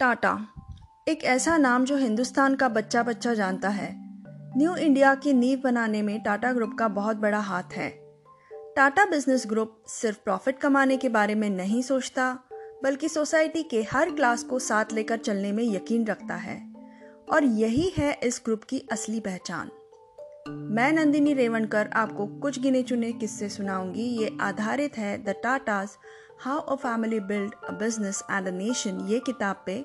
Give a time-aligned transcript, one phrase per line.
[0.00, 0.46] टाटा,
[1.08, 3.94] एक ऐसा नाम जो हिंदुस्तान का बच्चा बच्चा जानता है।
[4.56, 7.90] न्यू इंडिया की नींव बनाने में टाटा ग्रुप का बहुत बड़ा हाथ है।
[8.52, 12.38] टाटा बिज़नेस ग्रुप सिर्फ़ प्रॉफिट कमाने के बारे में नहीं सोचता,
[12.82, 16.72] बल्कि सोसाइटी के हर क्लास को साथ लेकर चलने में यकीन रखता है।
[17.32, 19.70] और यही है इस ग्रुप की असली पहचान।
[20.48, 25.88] मैं नंदिनी रेवणकर आपको कुछ गिने चुने किस्से सुनाऊँगी। ये आधारित है the Tatas
[26.44, 29.84] how a family build a business and a nation ये किताब पे,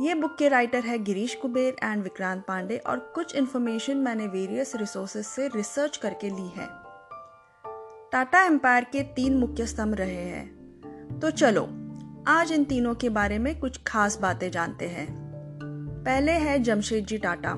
[0.00, 4.76] ये बुक के राइटर है गिरीश कुबेर एंड विक्रांत पांडे और कुछ इन्फॉर्मेशन मैंने वेरियस
[4.76, 6.66] रिसोर्सेज से रिसर्च करके ली है।
[8.12, 11.68] टाटा एम्पायर के तीन मुख्य स्तंभ रहे हैं। तो चलो,
[12.28, 15.08] आज इन तीनों के बारे में कुछ खास बातें जानते हैं।
[16.04, 17.52] पहले है जमशेद जी टाटा।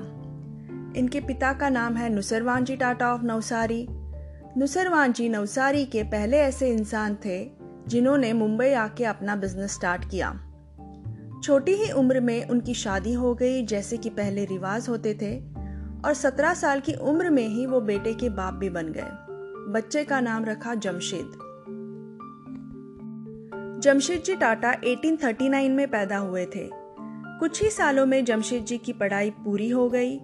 [0.99, 3.87] इनके पिता का नाम है नुसरवान जी टाटा ऑफ़ नवसारी।
[4.57, 7.56] नुसरवान जी नवसारी के पहले ऐसे इंसान थे
[7.87, 10.43] जिन्होंने मुंबई आके अपना बिज़नेस स्टार्ट किया।
[11.43, 15.39] छोटी ही उम्र में उनकी शादी हो गई, जैसे कि पहले रिवाज होते थे,
[16.05, 19.09] और सत्रह साल की उम्र में ही वो बेटे के बाप भी बन गए।
[19.73, 21.31] बच्चे का नाम रखा जमशेद।
[23.83, 26.69] जमशेद जी टाटा 1839 में पैदा हुए थे।
[27.39, 30.19] कुछ ही सालों में जमशेद जी की पढ़ाई पूरी हो गई।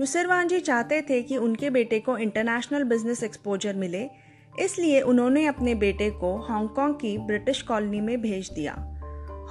[0.00, 4.27] नुसरवान जी चाहते थे कि उनके बेटे को इंटरनेशनल बिज़नेस एक्सपोजर मिले
[4.64, 8.72] इसलिए उन्होंने अपने बेटे को हांगकांग की ब्रिटिश कॉलोनी में भेज दिया।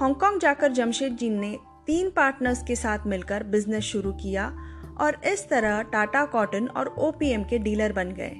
[0.00, 4.52] हांगकांग जाकर जमशेद जी ने तीन पार्टनर्स के साथ मिलकर बिज़नेस शुरू किया
[5.00, 8.32] और इस तरह टाटा कॉटन और ओपीएम के डीलर बन गए।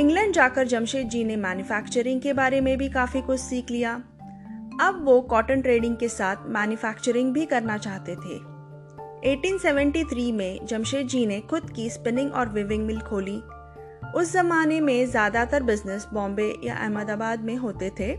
[0.00, 3.94] इंग्लैंड जाकर जमशेद जी ने मैन्युफैक्चरिंग के बारे में भी काफ़ी कुछ सीख लिया।
[4.80, 8.38] अब वो कॉटन ट्रेडिंग के साथ मैन्युफैक्चरिंग भी करना चाहते थे।
[9.32, 13.40] 1873 में जमशेद जी ने खुद की स्पिनिंग और विविंग मिल खोली।
[14.16, 18.16] उस जमाने में ज़्यादातर बिज़नेस बॉम्बे या अहमदाबाद में होते थे।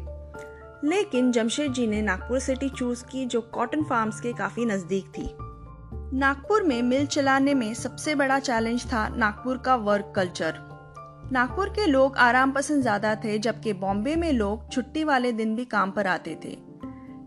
[0.83, 5.29] लेकिन जमशेद जी ने नागपुर सिटी चूज़ की जो कॉटन फार्म्स के काफ़ी नज़दीक थी।
[6.17, 10.67] नागपुर में मिल चलाने में सबसे बड़ा चैलेंज था नागपुर का वर्क कल्चर
[11.31, 15.65] नागपुर के लोग आराम पसंद ज़्यादा थे, जबकि बॉम्बे में लोग छुट्टी वाले दिन भी
[15.65, 16.57] काम पर आते थे।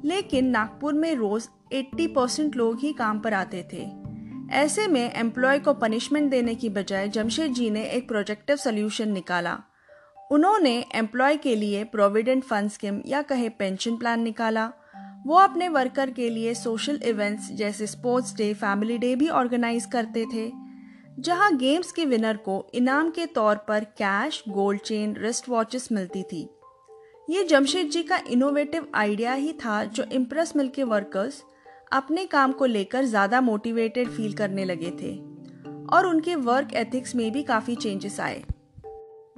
[0.04, 4.01] लेकिन नागपुर में रोज 80 परसेंट लोग ही काम पर आते थे।
[4.52, 9.56] ऐसे में एम्प्लॉय को पनिशमेंट देने की बजाय जमशेद जी ने एक प्रोजेक्टिव सोल्यूशन निकाला।
[10.30, 14.66] उन्होंने एम्प्लॉय के लिए प्रोविडेंट फंड स्कीम या कहे पेंशन प्लान निकाला।
[15.26, 20.24] वो अपने वर्कर के लिए सोशल इवेंट्स जैसे स्पोर्ट्स डे फैमिली डे भी ऑर्गेनाइज करते
[20.34, 20.50] थे,
[21.18, 26.22] जहाँ गेम्स के विनर को इनाम के तौर पर cash gold chain wrist watches मिलती
[26.22, 26.48] थी।
[27.30, 31.42] ये जमशेद जी का इनोवेटिव आइडिया ही था जो इम्प्रेस मिल के वर्कर्स
[31.92, 35.14] अपने काम को लेकर ज़्यादा मोटिवेटेड फील करने लगे थे।
[35.92, 38.42] और उनके वर्क एथिक्स में भी काफ़ी चेंजेस आए।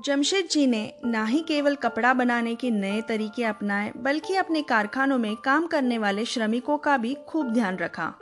[0.04, 5.18] जमशेद जी ने ना ही केवल कपड़ा बनाने के नए तरीके अपनाए, बल्कि अपने कारखानों
[5.18, 8.12] में काम करने वाले श्रमिकों का भी खूब ध्यान रखा।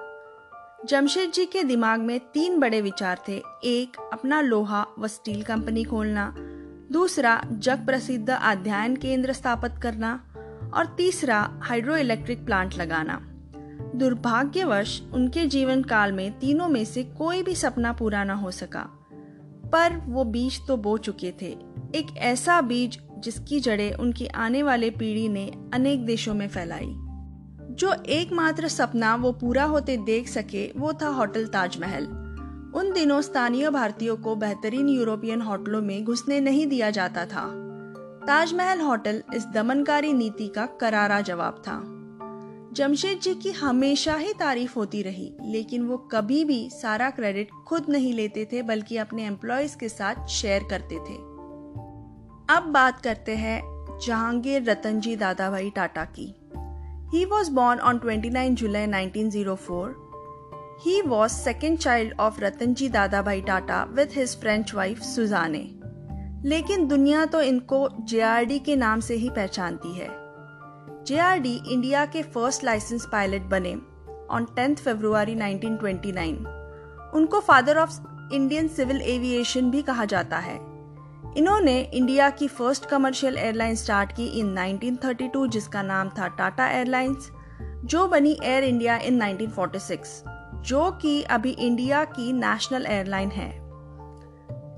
[0.88, 5.84] जमशेद जी के दिमाग में तीन बड़े विचार थे। एक, अपना लोहा व स्टील कंपनी
[5.84, 6.34] खोलना।
[6.92, 10.14] दूसरा जग प्रसिद्ध अध्ययन केंद्र स्थापित करना।
[10.74, 13.20] और तीसरा हाइड्रो इलेक्ट्रिक प्लांट लगाना।
[13.94, 18.90] दुर्भाग्यवश, उनके जीवन काल में तीनों में से कोई भी सपना पूरा न हो सका।
[19.72, 21.58] पर वो बीज तो बो चुके थे।
[21.94, 26.94] एक ऐसा बीज जिसकी जड़ें उनकी आने वाले पीढ़ी ने अनेक देशों में फैलाई।
[27.70, 32.04] जो एकमात्र सपना वो पूरा होते देख सके, वो था होटल ताजमहल।
[32.74, 37.52] उन दिनों स्थानीय भारतीयों को बेहतरीन यूरोपियन होटलों में घुसने नहीं दिया जाता था।
[38.26, 41.91] ताजमहल होटल इस दमनकारी नीति का करारा जवाब था।
[42.72, 47.86] जमशेद जी की हमेशा ही तारीफ़ होती रही, लेकिन वो कभी भी सारा क्रेडिट खुद
[47.88, 51.16] नहीं लेते थे, बल्कि अपने एम्प्लॉयज़ के साथ शेयर करते थे
[52.56, 53.60] अब बात करते हैं
[54.06, 56.34] जहांगीर रतन जी दादाभाई टाटा की
[57.14, 59.96] He was born on 29 July 1904.
[60.84, 65.68] He was second child of Ratanji Dadabhai Tata with his French wife Suzanne.
[66.44, 70.21] लेकिन दुनिया तो इनको जे के नाम से ही पहचानती है
[71.06, 71.18] जे
[71.72, 73.74] इंडिया के फ़र्स्ट लाइसेंस पायलट बने
[74.30, 76.46] ऑन टेंथ फरवरी 1929
[77.14, 77.90] उनको father of
[78.34, 80.54] Indian civil aviation भी कहा जाता है।
[81.36, 87.30] इन्होंने इंडिया की फ़र्स्ट कमर्शियल एयरलाइन स्टार्ट की इन 1932 जिसका नाम था टाटा एयरलाइंस
[87.84, 90.22] जो बनी एयर इंडिया इन 1946
[90.62, 93.50] जो कि अभी इंडिया की नेशनल एयरलाइन है।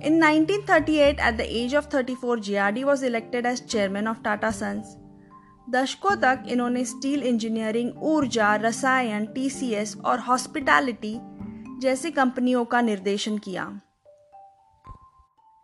[0.06, 4.96] In 1938 at the age of 34 GRD was elected as chairman of Tata Sons
[5.70, 11.18] दशकों तक इन्होंने स्टील इंजीनियरिंग, ऊर्जा, रसायन टीसीएस और हॉस्पिटैलिटी
[11.80, 13.80] जैसी कंपनियों का निर्देशन किया।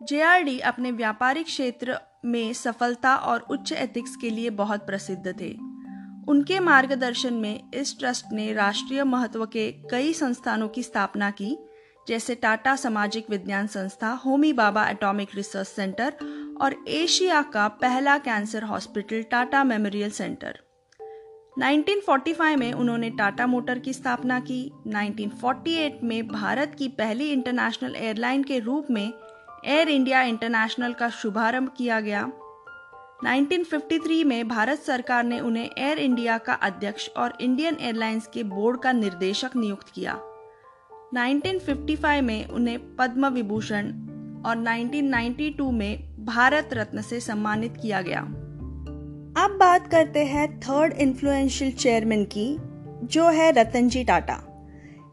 [0.02, 5.56] जेआरडी अपने व्यापारिक क्षेत्र में सफलता और उच्च एथिक्स के लिए बहुत प्रसिद्ध थे।
[6.28, 11.58] उनके मार्गदर्शन में इस ट्रस्ट ने राष्ट्रीय महत्व के कई संस्थानों की स्थापना की,
[12.08, 16.12] जैसे टाटा सामाजिक विज्ञान संस्था, Homi Bhabha Atomic Research Centre
[16.60, 20.58] और एशिया का पहला cancer hospital Tata Memorial Centre.
[21.58, 28.42] 1945 में उन्होंने टाटा मोटर की स्थापना की। 1948 में भारत की पहली इंटरनेशनल एयरलाइन
[28.42, 29.12] के रूप में
[29.64, 32.32] एयर इंडिया इंटरनेशनल का शुभारंभ किया गया।
[33.24, 38.80] 1953 में भारत सरकार ने उन्हें एयर इंडिया का अध्यक्ष और इंडियन एयरलाइंस के बोर्ड
[38.80, 40.20] का निर्देशक नियुक्त किया।
[41.14, 43.92] 1955 में उन्हें पद्म विभूषण
[44.46, 48.20] और 1992 में भारत रत्न से सम्मानित किया गया।
[49.36, 52.56] अब बात करते हैं थर्ड इन्फ्लुएंशियल चेयरमैन की,
[53.04, 54.38] जो है Ratan ji Tata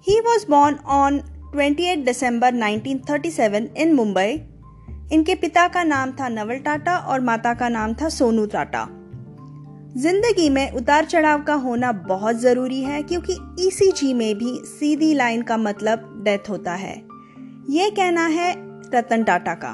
[0.07, 1.19] he was born on
[1.56, 4.39] 28 December 1937 in Mumbai
[5.13, 8.88] इनके पिता का नाम था नवल टाटा और माता का नाम था सोनू टाटा।
[9.97, 15.41] ज़िंदगी में उतार चढ़ाव का होना बहुत ज़रूरी है, क्योंकि ईसीजी में भी सीधी लाइन
[15.41, 16.95] का मतलब डेथ होता है।
[17.69, 18.51] ये कहना है
[18.94, 19.74] रतन टाटा का।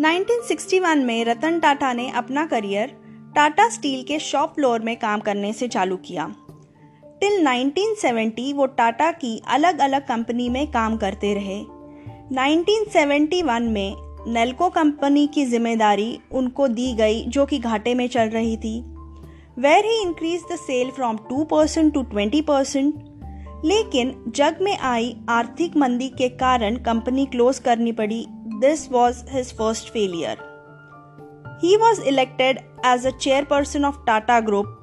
[0.00, 2.96] 1961 में रतन टाटा ने अपना करियर
[3.34, 6.26] टाटा स्टील के शॉप फ्लोर में काम करने से चालू किया।
[7.20, 11.60] टिल 1970 वो टाटा की अलग अलग कंपनी में काम करते रहे।
[12.34, 13.94] 1971 में
[14.28, 18.80] नेल्को कंपनी की ज़िम्मेदारी उनको दी गई जो कि घाटे में चल रही थी।
[19.58, 22.94] Where he increase the sale from two percent to twenty percent
[23.64, 28.26] लेकिन जग में आई आर्थिक मंदी के कारण कंपनी क्लोज करनी पड़ी
[28.60, 30.46] this was his first failure
[31.62, 34.74] he was elected as a chairperson of Tata group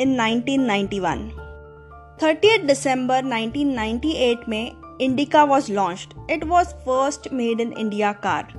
[0.00, 1.22] in 1991.
[2.22, 6.30] 30th December 1998 में Indica was launched.
[6.30, 8.52] It was first made in India car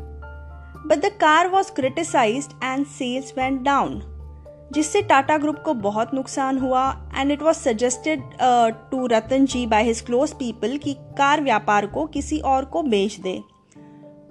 [0.88, 4.02] but the car was criticise and sales went down
[4.72, 6.84] जिससे Tata group को बहुत नुकसान हुआ
[7.16, 8.22] and it was suggested
[8.92, 13.20] to Ratan ji by his close people कि car व्यापार को किसी और को बेच
[13.20, 13.40] दे।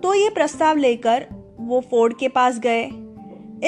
[0.03, 1.27] तो ये प्रस्ताव लेकर
[1.61, 2.85] वो फोर्ड के पास गए।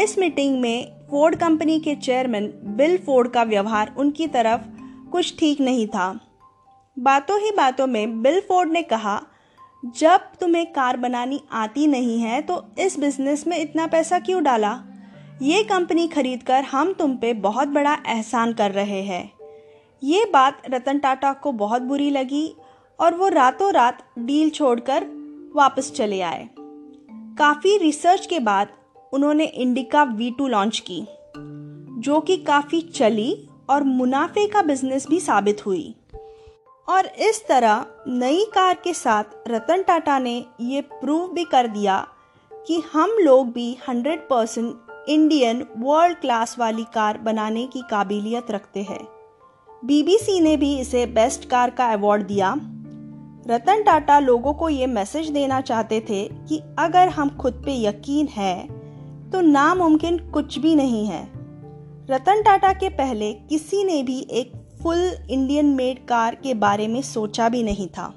[0.03, 4.61] इस मीटिंग में फोर्ड कंपनी के चेयरमैन बिल फोर्ड का व्यवहार उनकी तरफ़
[5.11, 6.09] कुछ ठीक नहीं था।
[6.97, 9.21] बातों ही बातों में बिल फोर्ड ने कहा,
[9.97, 14.73] जब तुम्हें कार बनानी आती नहीं है तो इस बिज़नेस में इतना पैसा क्यों डाला?
[15.41, 19.33] ये कंपनी खरीदकर हम तुम पे बहुत बड़ा एहसान कर रहे हैं।
[20.03, 22.55] ये बात रतन टाटा को बहुत बुरी लगी
[23.01, 25.07] और वो रातों रात डील छोड़कर
[25.57, 26.49] वापस चले आए।
[27.39, 28.69] काफ़ी रिसर्च के बाद
[29.13, 31.07] उन्होंने इंडिका V2 लॉन्च की,
[32.01, 35.95] जो कि काफ़ी चली और मुनाफे का बिज़नेस भी साबित हुई।
[36.89, 42.07] और इस तरह नई कार के साथ रतन टाटा ने ये प्रूव भी कर दिया
[42.67, 44.75] कि हम लोग भी 100 परसेंट
[45.09, 49.01] इंडियन वर्ल्ड क्लास वाली कार बनाने की काबिलियत रखते हैं।
[49.85, 52.55] बीबीसी ने भी इसे बेस्ट कार का अवार्ड दिया।
[53.47, 58.27] रतन टाटा लोगों को ये मैसेज देना चाहते थे कि अगर हम खुद पे यकीन
[58.27, 58.63] है
[59.31, 61.23] तो नामुमकिन कुछ भी नहीं है।
[62.11, 64.53] रतन टाटा के पहले किसी ने भी एक
[64.83, 68.13] फुल इंडियन मेड कार के बारे में सोचा भी नहीं था।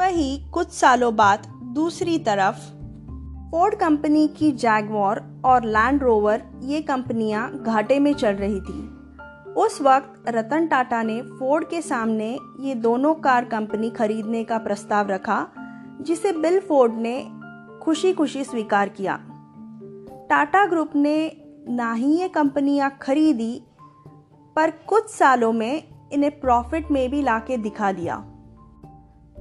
[0.00, 2.79] वही कुछ सालों बाद दूसरी तरफ़
[3.50, 9.80] फोर्ड कंपनी की जैगवॉर और लैंड रोवर ये कंपनियाँ घाटे में चल रही थी। उस
[9.82, 15.46] वक्त रतन टाटा ने फोर्ड के सामने ये दोनों कार कंपनी खरीदने का प्रस्ताव रखा,
[16.00, 17.30] जिसे बिल फोर्ड ने
[17.82, 19.16] खुशी खुशी स्वीकार किया।
[20.30, 21.36] टाटा ग्रुप ने
[21.68, 23.62] ना ही ये कंपनियाँ खरीदी,
[24.56, 28.24] पर कुछ सालों में इन्हें प्रॉफिट में भी लाके दिखा दिया।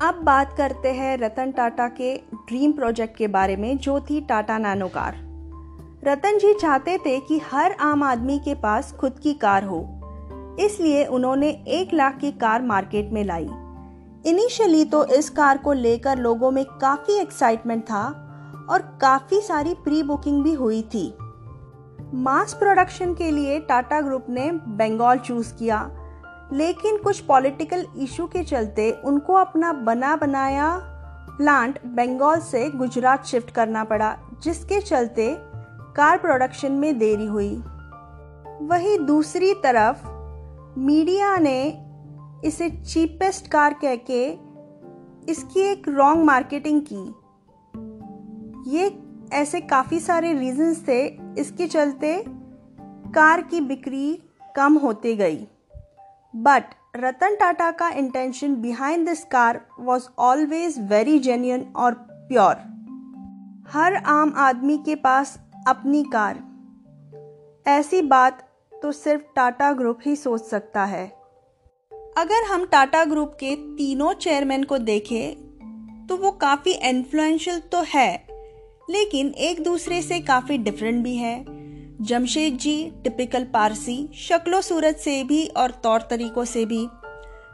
[0.01, 2.15] अब बात करते हैं रतन टाटा के
[2.47, 5.15] ड्रीम प्रोजेक्ट के बारे में, जो थी टाटा नैनो कार
[6.03, 9.81] रतन जी चाहते थे कि हर आम आदमी के पास खुद की कार हो,
[10.59, 13.49] इसलिए उन्होंने एक लाख की कार मार्केट में लाई।
[14.25, 18.05] इनिशियली तो इस कार को लेकर लोगों में काफ़ी एक्साइटमेंट था
[18.69, 21.07] और काफ़ी सारी प्री बुकिंग भी हुई थी।
[22.15, 25.89] मास प्रोडक्शन के लिए टाटा ग्रुप ने बंगाल चूज़ किया
[26.53, 30.69] लेकिन कुछ पॉलिटिकल इशू के चलते उनको अपना बना बनाया
[31.37, 35.35] प्लांट बंगाल से गुजरात शिफ्ट करना पड़ा, जिसके चलते
[35.95, 37.55] कार प्रोडक्शन में देरी हुई।
[38.61, 40.07] वही दूसरी तरफ़,
[40.79, 41.85] मीडिया ने
[42.43, 44.27] इसे चीपेस्ट कार कह के
[45.31, 47.15] इसकी एक रॉन्ग मार्केटिंग की।
[48.75, 48.99] ये
[49.33, 51.05] ऐसे काफ़ी सारे रीजंस थे,
[51.37, 52.25] इसके चलते
[53.15, 54.19] कार की बिक्री
[54.55, 55.47] कम होती गई।
[56.33, 56.63] But
[56.95, 61.93] Ratan Tata का intention behind this car was always very genuine और
[62.29, 62.55] प्योर
[63.69, 66.39] हर आम आदमी के पास अपनी कार।
[67.67, 71.05] ऐसी बात तो सिर्फ़ टाटा ग्रुप ही सोच सकता है।
[72.17, 78.27] अगर हम टाटा ग्रुप के तीनों चेयरमैन को देखें तो वो काफ़ी इन्फ्लुएंशियल तो है,
[78.89, 81.58] लेकिन एक दूसरे से काफ़ी डिफरेंट भी है।
[81.99, 86.87] जमशेद जी टिपिकल पारसी शक्लो सूरत से भी और तौर तरीकों से भी।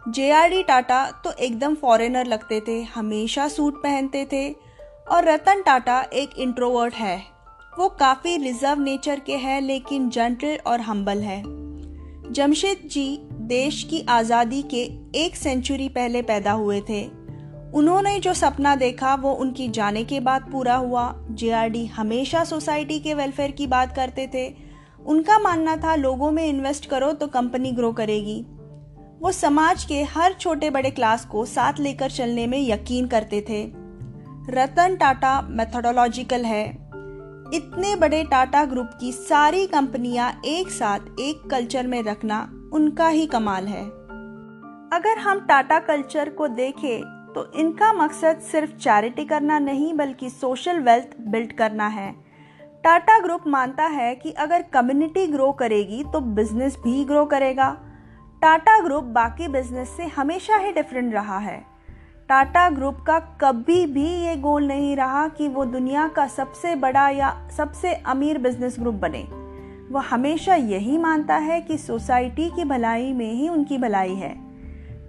[0.10, 4.50] जे आर डी टाटा तो एकदम फॉरेनर लगते थे, हमेशा सूट पहनते थे।
[5.12, 7.18] और रतन टाटा एक इंट्रोवर्ट है।
[7.80, 11.42] वो काफ़ी रिज़र्व नेचर के हैं, लेकिन जेंटल और हम्बल है।
[12.34, 14.84] जमशेद जी देश की आज़ादी के
[15.20, 17.04] एक सेंचुरी पहले पैदा हुए थे।
[17.76, 23.14] उन्होंने जो सपना देखा, वो उनकी जाने के बाद पूरा हुआ। जेआरडी हमेशा सोसाइटी के
[23.14, 24.56] वेलफेयर की बात करते थे।
[25.06, 28.46] उनका मानना था, लोगों में इन्वेस्ट करो तो कंपनी ग्रो करेगी।
[29.22, 33.64] वो समाज के हर छोटे बड़े क्लास को साथ लेकर चलने में यकीन करते थे।
[34.50, 36.66] रतन टाटा मेथोडोलॉजिकल है।
[37.54, 42.40] इतने बड़े टाटा ग्रुप की सारी कंपनियाँ एक साथ एक कल्चर में रखना
[42.74, 43.84] उनका ही कमाल है।
[44.94, 50.80] अगर हम टाटा कल्चर को देखें तो इनका मकसद सिर्फ़ चैरिटी करना नहीं, बल्कि सोशल
[50.80, 52.12] वेल्थ बिल्ड करना है।
[52.84, 57.70] टाटा ग्रुप मानता है कि अगर कम्युनिटी ग्रो करेगी तो बिज़नेस भी ग्रो करेगा।
[58.42, 61.58] टाटा ग्रुप बाकी बिज़नेस से हमेशा ही डिफरेंट रहा है।
[62.30, 67.10] टाटा ग्रुप का कभी भी ये गोल नहीं रहा कि वो दुनिया का सबसे बड़ा
[67.10, 69.24] या सबसे अमीर बिज़नेस ग्रुप बने।
[69.92, 74.45] वह हमेशा यही मानता है कि सोसाइटी की भलाई में ही उनकी भलाई है।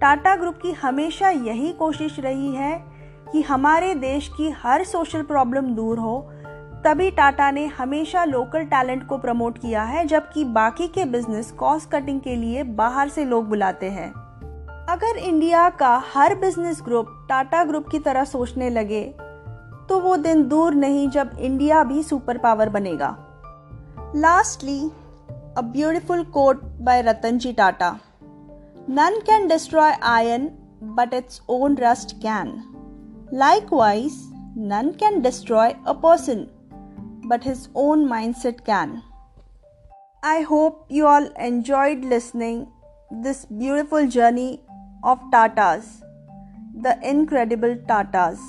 [0.01, 2.73] टाटा ग्रुप की हमेशा यही कोशिश रही है
[3.31, 6.19] कि हमारे देश की हर सोशल प्रॉब्लम दूर हो।
[6.85, 11.91] तभी टाटा ने हमेशा लोकल टैलेंट को प्रमोट किया है, जबकि बाकी के बिज़नेस कॉस्ट
[11.91, 14.11] कटिंग के लिए बाहर से लोग बुलाते हैं।
[14.89, 19.03] अगर इंडिया का हर बिज़नेस ग्रुप टाटा ग्रुप की तरह सोचने लगे
[19.89, 23.15] तो वो दिन दूर नहीं जब इंडिया भी सुपर पावर बनेगा।
[24.15, 24.79] Lastly
[25.57, 27.97] a beautiful quote by Ratan ji Tata
[28.87, 32.63] None can destroy iron, but its own rust can.
[33.31, 36.49] Likewise, none can destroy a person,
[37.27, 39.03] but his own mindset can.
[40.23, 42.67] I hope you all enjoyed listening
[43.11, 44.61] this beautiful journey
[45.03, 46.01] of Tatas,
[46.81, 48.39] the incredible Tatas.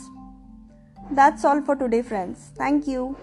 [1.11, 2.53] That's all for today, friends.
[2.57, 3.17] Thank you.